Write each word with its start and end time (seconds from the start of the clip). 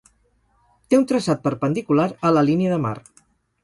Té 0.93 0.99
un 1.01 1.05
traçat 1.13 1.45
perpendicular 1.45 2.09
a 2.31 2.35
la 2.39 2.47
línia 2.53 2.77
de 2.77 2.85
mar. 2.89 2.99